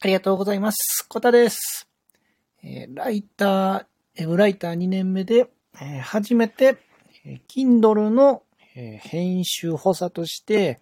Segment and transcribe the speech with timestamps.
[0.00, 1.06] ありがとうございます。
[1.08, 1.88] コタです。
[2.62, 3.84] えーライター、
[4.20, 6.76] ウェブライター2年目で、えー初めて、
[7.24, 8.44] えー Kindle の、
[8.76, 10.78] えー編集補佐として、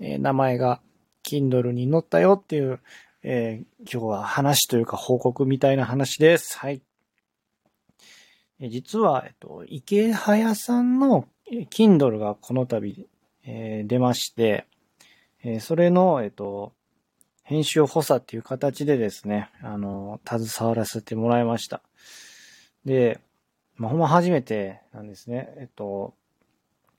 [0.00, 0.80] えー名前が
[1.28, 2.80] Kindle に載ったよっていう、
[3.22, 6.58] えー今日は話というか報告みたいな話です。
[6.58, 6.80] はい。
[8.60, 13.06] えー実は、えっと、池早さんのえー Kindle がこの度、
[13.42, 14.64] えー出まして、
[15.42, 16.72] えーそれの、えっと、
[17.44, 21.82] 編集補佐っていう形でですね、あの、携わらせてもらいました。
[22.84, 23.20] で、
[23.76, 25.52] まあ、ほんま初めてなんですね。
[25.58, 26.14] えっと、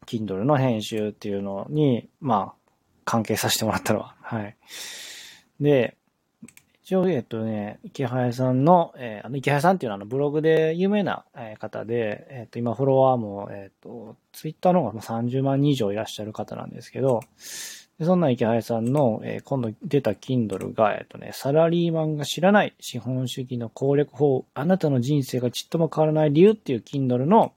[0.06, 2.72] Kindle の編集っていうのに、まあ、
[3.06, 4.16] 関係させてもらったのは。
[4.22, 4.56] はい。
[5.60, 5.98] で、
[6.84, 11.26] 一応、えっとね、池早さんの、えーあの、池早さんっていうのはブログで有名な
[11.60, 17.22] 方で、えっと、今フォロワーも、えっと、ツイッターの方が30万人以上いらっしゃる方なんですけど、
[18.00, 27.54] でそんな池早さんの、えー今度出た Kindle が、えっとね、サラリーマンが知らない資本主義の攻略法、あなたの人生がちっとも変わらない理由っていう Kindle の、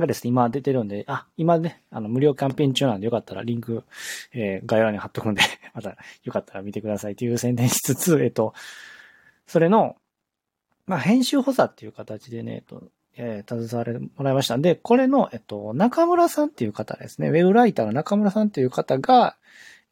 [0.00, 3.84] がですね、今出てるんで、あ、今ね、あの、無料キャンペーン中なんでよかったらリンク、
[4.32, 8.52] えー概要欄に貼っとくんで、 またよかったら見てくださいという宣伝しつつ、えっと、
[9.46, 9.96] それの、
[10.86, 12.82] まあ、編集補佐っていう形でね、えっと、
[13.16, 14.58] えー携われもらいました。
[14.58, 19.36] で、これの、えっと、中村さんっていう方ですね、ウェブライターの中村さんっていう方が、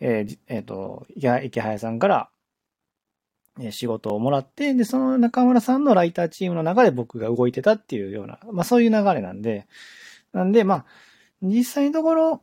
[0.01, 2.29] えーえっと、池池早さんから、
[3.61, 9.67] え仕事をもらって、で、その中村さんのライターチームの中で僕が動いてたっていうような、まあそういう流れなんで、
[10.33, 10.85] なんで、まあ、
[11.41, 12.43] 実際のところ、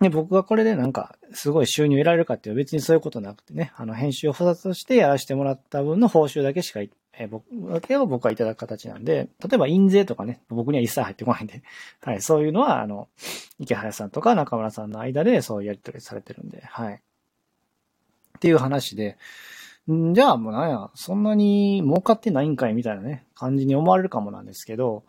[0.00, 6.80] ね、僕がこれでなんか、すごい収入得られるかっていう別にそういうことなくてね、あの、編集を補佐としてやらせてもらった分の報酬だけしか、
[7.18, 11.62] えー僕、だけを僕はいただく形なんで、例えば印税とかね、僕には一切入ってこないんで、
[12.02, 13.08] はい、そういうのは、あの、
[13.58, 16.94] 池早さんとか中村さんの間でそういうやり取りされてるんで、はい。
[16.94, 16.98] っ
[18.40, 19.18] ていう話で、
[19.90, 25.04] んじゃあもうなんや、そんなに儲かってないんかいみたいなね、感じに思われるかもなんですけど、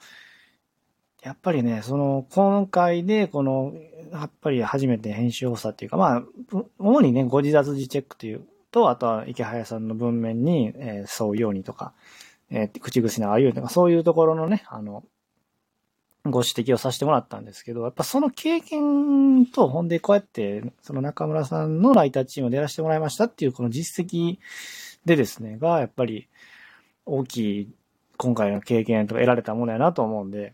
[1.23, 3.73] やっぱりね、その、今回で、この、
[4.11, 6.23] やっぱり初めて編集補佐っていうか、まあ、
[6.79, 11.93] 主にね、ご自殺自チェックというと、あとは池早さんの文面に、えー沿うようにとか、
[12.49, 15.03] えー口癖のああいうとか、そういうところのね、あの、
[16.23, 24.37] ご指摘をさせてもらったんですけど、やっぱその経験と、ほんでこうやって、その中村さんのライターチームでやらせてもらいましたっていう、この実績
[25.05, 26.27] でですね、が、やっぱり
[27.05, 27.75] 大きい、
[28.17, 30.53] 今回の経験とか得られたものやなと思うんで、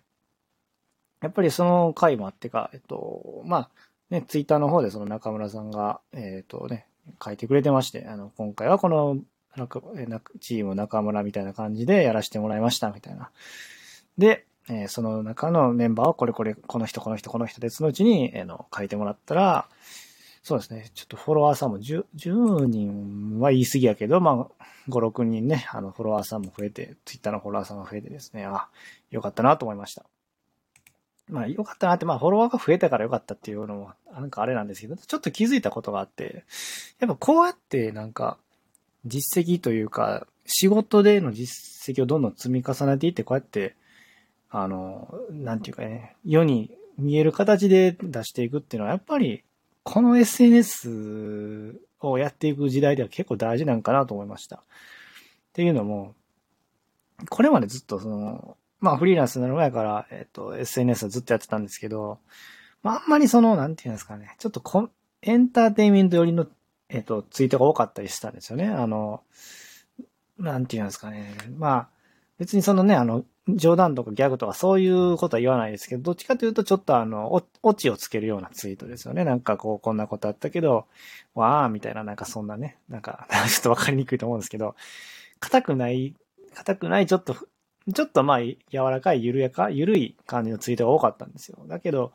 [1.22, 3.70] やっぱりその回もあってか、えっと、まあ、
[4.10, 6.87] ね、ツイッターの方でその中村さんが、えっとね、
[7.24, 9.18] 書いてくれてまして、あの、今回はこの、
[9.56, 13.32] なんかえなチーム中村みたいな感じでやらせてもらいました、みたいな。
[14.18, 19.68] で、えーその中のメンバーをこれこれ、この人、この人、この人で、そのうちに、えーの、書いてもらったら、
[20.44, 28.70] そうですね、ちょっとフォロワーさんも 10, 10人は言い過ぎやけど、まあ、5、6人ね、あの、フォロワーさんも増えて、ツイッターのフォロワーさんが増えてですね、あ、
[29.12, 30.06] よかったなと思いました。
[31.30, 36.46] まあ、よかったなって、まあ、フォロワーが増えたからよかったっていうのも、なんかあれなんですけど、ちょっと気づいたことがあって、
[37.00, 38.38] やっぱこうやってなんか、
[39.06, 43.76] 実績というか、仕事での実績をどんどん積み重ねていって、こうやって、
[44.50, 49.44] あの、なんていうかね、世に見える形で出していくっていうのは、やっぱり、
[49.84, 54.58] この SNS をやっていく時代では結構大事なんかなと思いました。
[54.58, 54.62] っ
[55.54, 56.16] ていうのも、
[57.30, 62.20] これまでずっとその、まあフリーランスになる前から、えっ、と、SNS はずっとやってたんですけど、
[62.84, 64.90] まああんまりその、なんていうんですかね、ちょっとこ
[65.22, 66.48] エンターテイメント寄りの、
[66.90, 68.68] えっ、と、ツイートが多かったりしたんですよね。
[68.68, 69.24] あの、
[70.38, 71.36] なんていうんですかね。
[71.58, 71.90] まあ、
[72.38, 79.24] 別にそのね、あの、冗談とかギャグとかそういうことは言わないですけど、どっちかというとちょっとあの、おオチをつけるようなツイートですよね。
[79.24, 80.86] なんかこう、こんなことあったけど、
[81.34, 84.76] わーみたいな、なんかそんなね、なんか、 ちょっとわかりにくいと思うんですけど、
[85.40, 86.14] 硬くない、
[86.54, 87.36] 硬くない、ちょっと、
[87.94, 91.58] ちょっとまあ、柔らかい、緩やか、緩い感じのツイートが多かったんですよ。
[91.68, 92.12] だけど、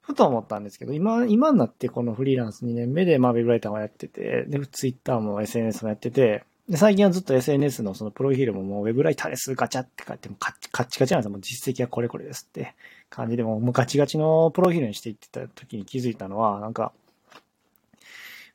[0.00, 11.30] ふと思ったんですけど、今、今になってこのフリーランス2年目で、まあ、ウェブライターもやってて、で、ツイッターも SNS もやってて、で、最近はずっと SNS のそのプロフィールももうウェブライターです、ガチャって書いてもカッチカッチなんですよ。
[11.30, 12.74] もう実績はこれこれですって
[13.08, 16.92] 感じで、もうガチガチのプロフィールにしていってた時に気づいたのは、なんか、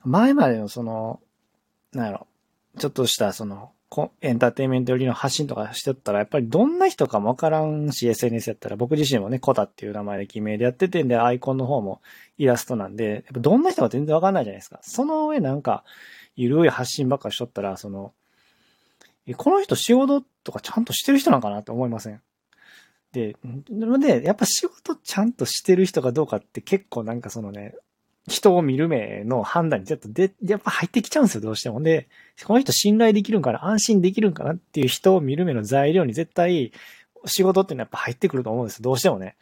[0.04, 1.21] 前までのその、
[1.94, 2.27] なんやろ、
[2.77, 3.71] ちょっとしたその、
[4.22, 12.02] エンターテインメント寄りの発信とかしてったら、やっぱりどんな人かもわからんし、SNS やったら、僕自身もね、コタっていう名前で記名でやっててん、で、アイコンの方も
[12.38, 14.80] イラストなんで、やっぱどんな人か全然わかんないじゃないですか。
[14.82, 15.84] その上なんか、
[16.38, 18.14] ゆるい発信ばっかしとったら、その、
[19.36, 22.22] この人仕事とかちゃんとしてる人なんかなって思いません？
[23.12, 23.36] で、
[24.00, 27.76] で、やっぱ仕事ちゃんとしてる人かどうかって結構なんかそのね、
[28.27, 31.81] 人を見る目の判断にちょっとで、やっぱ入ってきちゃうんですよ、どうしても。
[31.81, 32.07] で、
[32.45, 36.71] この人信頼できるんかな、安心できるんかなっていう人を見る目の材料に絶対
[37.25, 39.35] 仕事っていうのはやっぱ入ってくると思うんですよどうしてもね。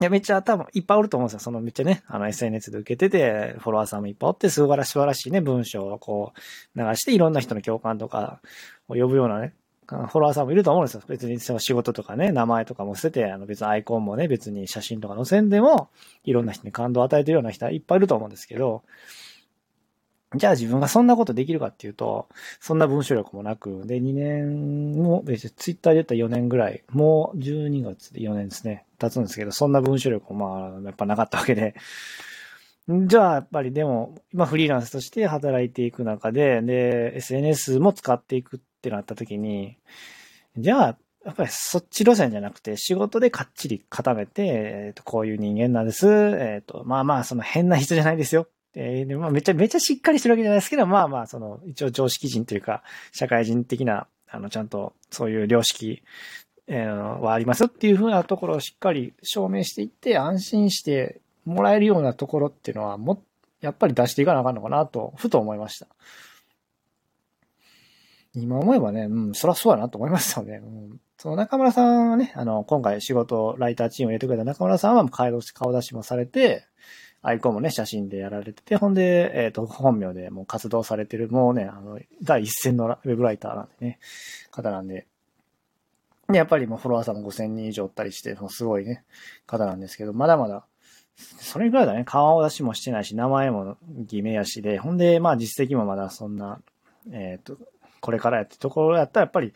[0.00, 1.40] いや、めっちゃ多分いっぱいおると思うんですよ。
[1.40, 8.40] そのめっちゃね、あの SNS で受けてて、フォロワーさんもいっぱいおって、素晴らしい素晴らしいね、文章をこう流していろんな人の共感とか
[8.88, 9.54] を呼ぶようなね、
[9.86, 11.02] フォロワーさんもいると思うんですよ。
[11.06, 15.90] 別にその仕事とかね、名前とかも捨てて、あの別にアイコンもね、別に写真とか載せんでも、
[16.24, 18.82] いろんな人に感動を与えてるような人はいっぱいいると思うんですけど、
[20.36, 22.28] じゃあ自分がそんなことできるかっていうと、
[22.60, 31.74] そんな文章力もなく、で、2年も、別にツイッターで言ったら4年ぐらい、もう12月で4年ですね、経つんですけど、そんな文章力もまあ、やっぱなかったわけで、
[32.88, 39.78] じゃあ、やっぱりでも、今フリーランスとして働いていく中で、で、SNS も使っていくってなった時に、
[40.58, 46.06] じゃあ、やっぱりそっち路線じゃなくて、仕事でかっちり固めて、えっ、ー、と、こういう人間なんです。
[46.06, 48.46] えっ、ー、と、まあまあ、その変な人じゃないですよ。
[48.74, 52.82] えー、まあ、めちゃめちゃしっかりしてるわけじゃないですけど、まあまあ、その、一応常識人というか、
[53.12, 56.02] 社会人的な、あの、ちゃんと、そういう良識、
[56.66, 63.22] えー、はありますよっていうふうなところをしっかり証明していって、安心してもらえるようなところっていうのは、も、
[63.62, 65.86] やっぱり出していかなあかんのかなと、ふと思いました。
[68.34, 70.60] 今思えばね、うん、そらそうやなと思いましたよね。
[70.64, 76.66] うん、その中村さんはね、あの、今回仕事、ライターチームを入れてくれた中村さんは顔出しもされて、
[77.22, 83.98] アイコンもね、写真でやられてて、ほんで、えっ、ー、と、本名でもう活動されてる、もうね、あの、第一線のウェブライターなんでね、
[84.50, 85.06] 方なんで。
[86.28, 89.04] で、やっぱりもうフォロワーさんも5000人以上おったりして、もうすごいね、
[89.46, 90.66] 方なんですけど、まだまだ、
[91.16, 96.60] それぐらいだね、顔出しもしてないし、名前も偽名やしで、ほんで、まあ実績もまだそんな、
[97.10, 97.56] えっ、ー、と、
[98.04, 99.54] これからやってところやったらやっぱり、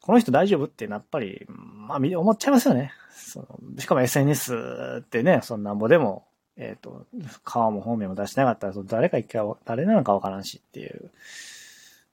[0.00, 2.92] この人大丈夫ってやっぱり、まあ思っちゃいますよね。
[3.14, 6.24] そのしかも SNS ってね、そんなんぼでも、
[6.56, 7.04] えっ、ー、と、
[7.44, 11.10] 顔も本名も出してなかったら、その誰か一回、誰なのかわからんしっていう、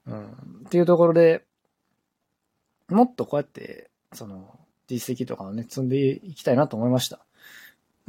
[0.08, 1.46] うん、っていうところで、
[2.90, 7.20] もっとこうやって、その、実績とかをね、積んでいきたいなと思いました。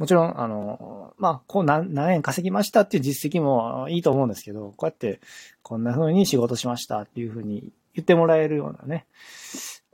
[0.03, 5.21] もちろん、あの、まあ、こう何何円稼ぎましたっていう実績もいいと思うんですけど、こうやって、
[5.61, 9.05] こんな風に仕事しましたっていう風に言ってもらえるようなね、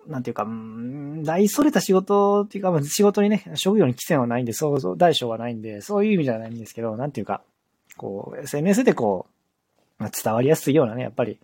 [0.07, 7.44] なんていうか、うん、大それた仕事っていうか、仕事にね、職業に規制はないんで、そうそう、大小はないんで、そういう意味じゃないんですけど、なんていうか、
[7.95, 9.27] こう、SNS でこ
[10.00, 11.38] う、伝わりやすいようなね、やっぱり、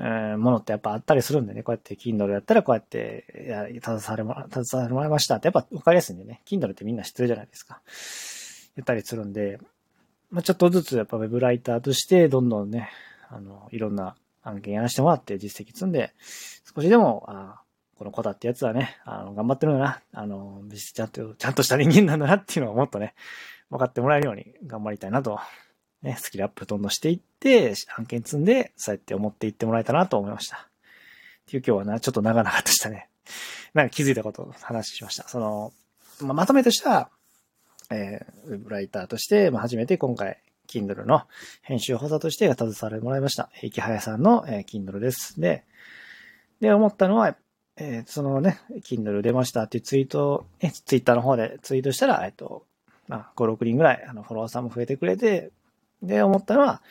[0.00, 7.80] え、ものってやっぱあったりするんでね、こうやって Kindle やったらこうやって、や、携われも、携われもらいましたってやっぱわかりやすいんでね、Kindle ってみんな知ってるじゃないですか。
[8.76, 9.58] 言ったりするんで、
[10.30, 12.90] まあ、ちょっとずつやっぱ Web ライターとしてどんどんね、
[13.28, 16.14] あの、いろんな案件やらせてもらって実績積んで、
[16.74, 17.62] 少しでも、あ
[17.98, 23.14] この子だってやつはね、あの、頑張ってるんだな、あの、ちゃんと、ちゃんとした人間なんだなっていうのをもっとね、
[23.70, 25.40] 分かってもらえるように頑張りたいなと
[26.02, 30.56] ね、スキルアップどんどんしていって、案件積んで、そうやって思っていってもらえたなと思いました。
[30.56, 30.60] っ
[31.46, 33.08] ていう今日はな、ちょっと長々としたね、
[33.74, 35.28] なんか気づいたことを話しました。
[35.28, 35.72] その、
[36.20, 37.10] ま、まとめとしては、
[37.90, 41.22] えー、ウェブライターとして、まあ、初めて今回、Kindle の
[41.62, 43.50] 編集補佐として携われてもらいました。
[43.62, 45.40] 池早さんの、えー、Kindle です。
[45.40, 45.64] で、
[46.60, 47.36] で、思ったのは、
[47.76, 52.66] えー、そのね、Kindle 出ましたっていうツイートを、ね、Twitter の方でツイートしたら、えっと、
[53.06, 55.50] まあ、5、6人ぐらい、あの、フォロワーさんも増えてくれて、
[56.02, 56.82] で、思ったのは、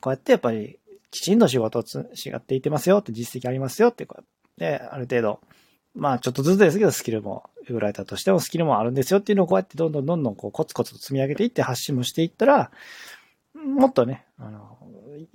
[0.00, 0.78] こうやってやっぱり、
[1.10, 4.24] きちんと仕事をつ、しがっていってますよって実績ありますよって、こう
[4.58, 5.40] で、ある程度、
[5.94, 12.70] まあちょっとずつですけど、スキルも、ウェブライターとしてもスキルもあるんですよっていうのをこうやってどんどんどんどんこうコツコツと積み上げていって発信もしていったら、
[13.54, 14.78] もっとね、あの、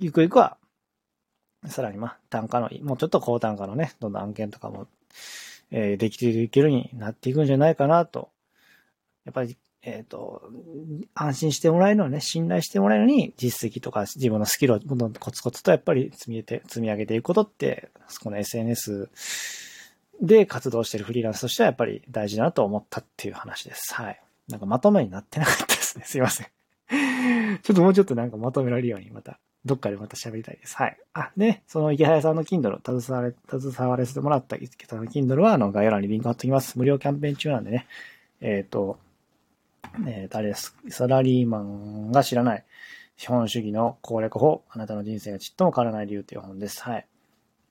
[0.00, 0.56] ゆくゆくは、
[1.66, 4.88] さらにまあ単価の、もうちょっと高単価のね、どんどん案件とかも、
[5.70, 8.30] えー、できていけるようになっていくんじゃないかなと。
[9.24, 9.56] やっぱり
[9.88, 10.42] えっ、ー、と、
[11.14, 19.08] 安心してもらえるのね、信頼してもらえるのに、実績とか自分のスキルをどんどんコツコツとやっぱり積み上げて、積み上げていくことって、そこの SNS
[20.20, 23.94] で活動してるフリーランスとしてはやっぱり大事だなと思ったっていう話です。
[23.94, 24.20] はい。
[24.48, 26.04] なんかまとめになってなかったですね。
[26.06, 26.46] すいません。
[27.62, 30.76] ちょっともうちょっとなんかまとめられるようにまた、どっかでまた喋りたいです。
[30.76, 30.96] はい。
[31.14, 36.78] あ、ね、その池早さんの Kindle、携われ、携われてもらった池早さんの Kindle は、あの、概要欄にリンク貼っておきます。
[36.78, 37.86] 無料キャンペーン中なんでね。
[38.40, 38.98] えっ、ー、と、
[40.06, 40.76] えー、誰です？
[40.88, 42.64] サラリーマンが知らない
[43.16, 46.82] 資本主義の攻略法、あなたの人生がちっとも変わらない理由という本です。
[46.82, 47.06] はい。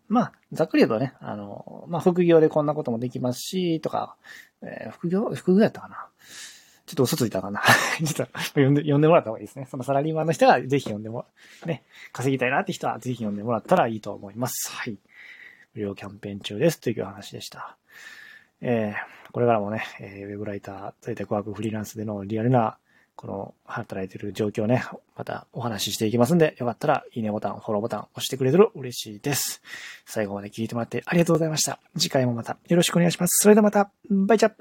[0.09, 4.15] まあ、ざっくり言うとね、あの、まあ、副業でこんなこともできますし、とか、
[4.61, 6.07] えー、副業、副業やったかな？
[6.85, 7.61] ちょっと嘘ついたかな？
[7.99, 9.67] ちょっと読んで、読んでもらった方がいいですね。
[9.69, 11.25] そのサラリーマンの人はぜひ読んでも、
[11.65, 11.83] ね、
[12.13, 14.71] 稼ぎたいなって人はぜひ読んでもらったらいいと思います。
[14.71, 14.97] はい。
[15.73, 17.77] 無料キャンペーン中ですという話でした。
[18.61, 22.77] えー、これからもね、えー、ウェブライター、在宅ワークフリーランスでのリアルな
[23.15, 24.83] この働いてる状況ね、
[25.15, 29.61] またお話ししていきますんで、よかったらいいねボタン、フォローボタン押してくれてる嬉しいです。
[30.05, 31.79] 最後まで聞いてもらってありがとうございました。
[31.97, 33.41] 次回もまたよろしくお願いします。
[33.41, 34.51] それではまた、バイチャ